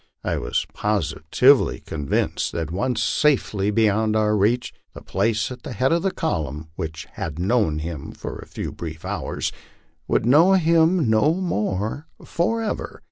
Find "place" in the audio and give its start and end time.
5.03-5.51